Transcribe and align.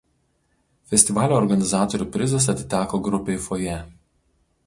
Festivalio 0.93 1.35
organizatorių 1.41 2.07
prizas 2.15 2.49
atiteko 2.55 3.01
grupei 3.09 3.39
„Foje“. 3.47 3.79